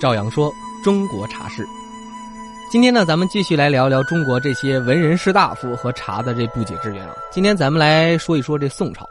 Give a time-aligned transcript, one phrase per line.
[0.00, 0.50] 赵阳说
[0.82, 1.62] 中国茶事。
[2.70, 7.14] 今天呢，咱们继续来聊聊中国这些文人士大夫和茶的这不解之缘啊。
[7.30, 9.06] 今天咱们来说一说这宋朝。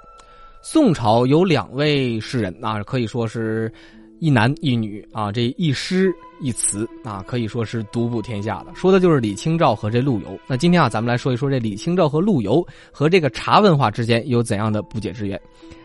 [0.64, 3.72] 宋朝有两位诗人啊，可以说是
[4.18, 8.74] 一男一女啊，这一诗一词啊，可以说是独步天下的。
[8.74, 10.40] 说的就是李清照和这陆游。
[10.48, 15.40] 那今天啊，咱们来说一说这李清照和陆游和这个茶文化之间有怎样的不解之缘。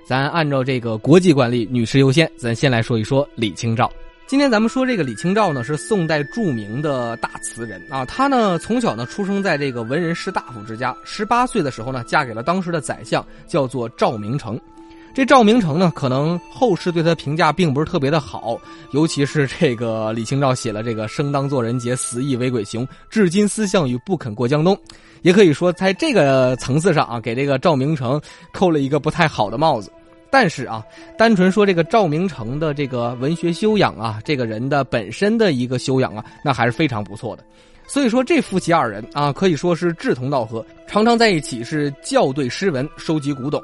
[0.07, 3.93] 咱按照这个国际惯例，女士优先，咱先来说一说李清照。
[4.27, 8.07] 今天咱们说这个李清照呢，是宋代著名的大词人啊。
[8.07, 14.59] 她呢从小呢出生在这个文人士大夫之家，十八岁的时候呢嫁给了当时的宰相，叫做赵明诚。
[15.13, 18.59] 这赵明诚呢，可能后世对他评价并不是特别的好，
[18.93, 24.77] 尤其是这个李清照写了这个“生当作人杰，死亦为鬼雄”，至今思项羽，不肯过江东。
[25.21, 28.21] 也可以说在这个层次上啊，给这个赵明诚
[28.53, 29.93] 扣了一个不太好的帽子。
[30.35, 30.85] 但是啊，
[31.17, 37.45] 单纯说这个赵明诚的这个文学修养啊，这个人的本身的一个修养啊，那还是非常不错的。
[37.87, 43.63] 所以说这夫妻二人啊，可以说是志同道合，常常在一起是校对诗文，收集古董。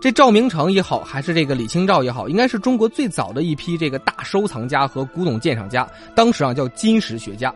[0.00, 7.54] 这赵明诚也好，还是这个李清照也好，应该是中国最早的一批这个大收藏家和古董鉴赏家，当时啊叫金石学家。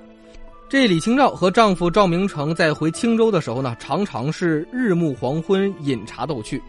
[0.69, 6.62] 这李清照和丈夫赵明诚在回青州的时候呢，常常是日暮黄昏饮茶逗趣。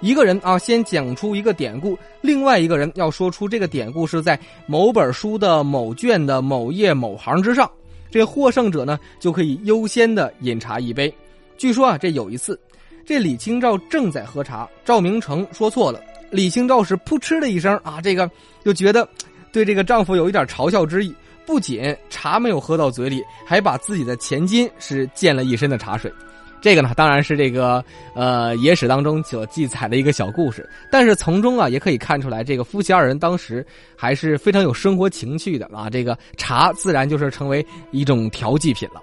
[0.00, 7.68] 一个人啊，先讲出一个典故，另外一个人要说出这个典故是在某本书的某卷的某页某行之上，
[8.10, 11.12] 这获胜者呢就可以优先的饮茶一杯。
[11.56, 12.58] 据说啊，这有一次，
[13.04, 18.30] 这李清照正在喝茶，赵明诚说错了，李清照是扑哧的一声啊，这个
[18.64, 19.08] 就觉得
[19.50, 21.12] 对这个丈夫有一点嘲笑之意，
[21.44, 26.12] 不仅茶没有喝到嘴里，还把自己的前襟是溅了一身的茶水。
[26.60, 33.64] 这个呢，当然是这个呃野史当中所记载的一个小故事，但是从中啊也可以看出来，这个夫妻二人当时
[33.96, 35.88] 还是非常有生活情趣的啊。
[35.88, 39.00] 这个茶自然就是成为一种调剂品了，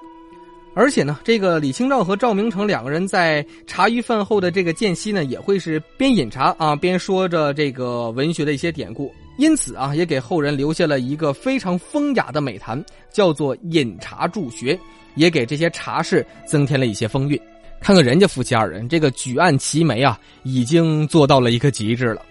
[0.76, 14.80] 而且呢，这个李清照和赵明诚两个人在茶余饭后的这个间隙呢，也会是边饮茶啊边说着这个文学的一些典故，因此啊也给后人留下了一个非常风雅的美谈，叫做饮茶助学。
[15.16, 17.40] 也给这些茶室增添了一些风韵。
[17.80, 22.22] 看看人家夫妻二人，这个举案齐眉啊，已经做到了一个极致了。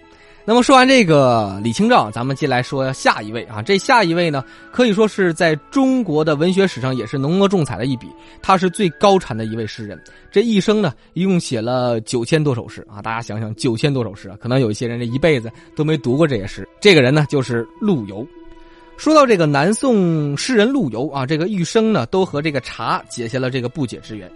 [0.47, 3.63] 那么说完这个李清照，咱们进来说下一位啊。
[3.63, 8.07] 这下一位呢，可以说是在中国的文学史上也是浓墨重彩的一笔。
[8.43, 13.01] 他是最高产的一位诗人，这一生呢，一共写了九千多首诗啊。
[13.01, 16.67] 大家想想，九千多首诗啊，可能有一些人这一辈子都没读过这些诗。
[16.79, 18.25] 这个人呢，就是陆游。
[18.97, 24.31] 说到这个南宋诗人陆游啊，这个一生呢都和这个茶结下了这个不解之缘。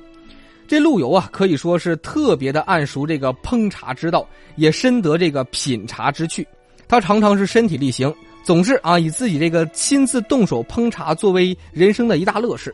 [0.69, 4.23] 这陆游啊，可以说是特别的谙熟这个烹茶之道，
[4.55, 6.47] 也深得这个品茶之趣。
[6.87, 8.13] 他常常是身体力行，
[8.43, 12.73] 总是啊以自己这个亲自动手烹茶作为人生的一大乐事。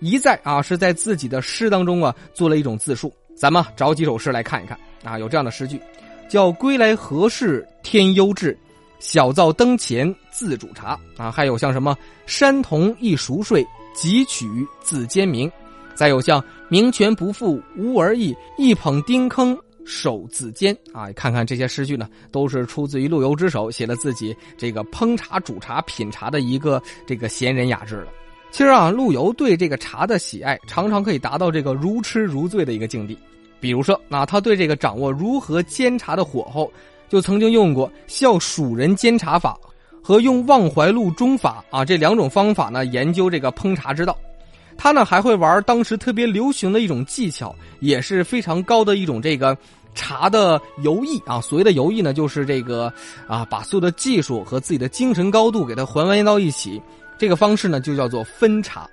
[0.00, 3.14] 一再啊是在自己的诗当中啊做了一种自述。
[3.36, 5.80] 咱们找几首诗来看一看啊，有这样的诗句，
[6.28, 8.58] 叫“归来何事天忧至”。
[8.98, 11.96] 小灶灯前自煮茶啊，还有像什么
[12.26, 13.64] 山童一熟睡，
[13.94, 14.46] 汲取
[14.82, 15.48] 自煎茗，
[15.94, 21.10] 再有像名泉不复无而意，一捧丁坑手自煎啊。
[21.12, 28.08] 看看这些诗句呢，都是出自于陆游之手，写了自己这个烹茶、煮茶、品茶的一个这个闲人雅致了。
[28.50, 33.16] 其实啊，陆游对这个茶的喜爱，常常可以达到这个如痴如醉的一个境地。
[33.60, 36.70] 比如说啊，他对这个掌握如何煎茶的火候。
[37.08, 39.56] 就曾经用过效蜀人煎茶法
[40.02, 44.18] 和用忘怀录中法啊这两种方法呢研究这个烹茶之道，
[44.78, 49.56] 他呢还会玩当时特别流行的一种技巧，也是非常高的一种这个
[49.94, 51.40] 茶的游艺啊。
[51.40, 52.92] 所谓的游艺呢，就是这个
[53.26, 56.80] 啊把所有的技术和自己的精神高度给它还原到一起，
[57.18, 58.88] 这个方式呢就叫做分茶。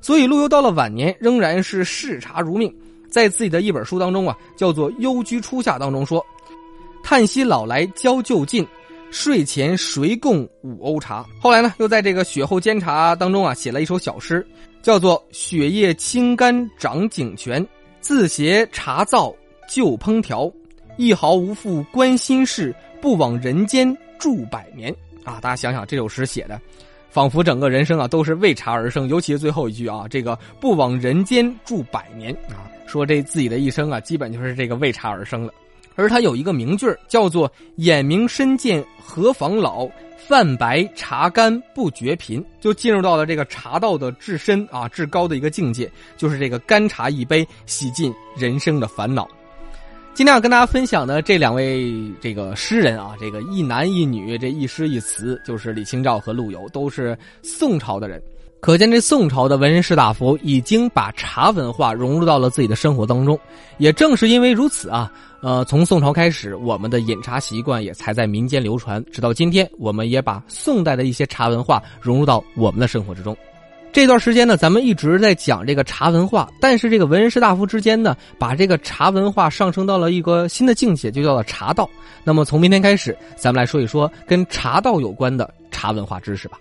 [0.00, 2.74] 所以陆游到了晚年仍然是嗜茶如命，
[3.10, 6.24] 在自己的一本书当中啊叫做《幽居初夏》当中说。
[7.02, 8.64] 叹息老来交旧尽，
[9.10, 11.26] 睡前谁共五瓯茶？
[11.40, 14.46] 后来呢，又在这个雪后煎茶当中啊，写了一首小诗，
[14.82, 17.66] 叫做《雪夜清甘长井泉，
[18.00, 19.34] 自携茶灶
[19.68, 20.50] 旧烹调，
[20.96, 24.92] 一毫无负关心事，不枉人间住百年》
[25.28, 25.40] 啊！
[25.40, 26.60] 大家想想这首诗写的，
[27.10, 35.52] 仿佛整个人生啊都是为茶而生，尤其是最后一句啊，这个“不枉人间住百年”啊，说这自己的一生啊，基本就是这个为茶而生了。
[36.00, 39.86] 而他有一个名句叫做“眼明身见何妨老，
[40.16, 49.28] 饭白茶干不觉贫”，就进入到了这个茶道的至深啊、至高的一个境界，就是这个干茶一杯，洗尽人生的烦恼。
[50.14, 58.22] 今天要跟大家分享的这两位这个诗人啊，这个一男一女，这一诗一词，就是李清照和陆游，都是宋朝的人。
[58.60, 63.38] 可见这宋朝的文人士大夫已经把茶文化融入到了自己的生活当中。
[63.78, 65.10] 也正是因为如此啊，
[65.40, 73.34] 呃，从宋朝开始，我们的饮茶习惯也才在民间流传，直到今天，我们也把宋代的一些茶文化融入到我们的生活之中。
[73.92, 81.88] 这段时间呢，咱们一直在讲这个茶文化，但是这个文人士大夫之间呢，把这个茶文化上升到了一个新的境界，就叫做茶道。
[82.22, 86.58] 那么从明天开始，咱们来说一说跟茶道有关的茶文化知识吧。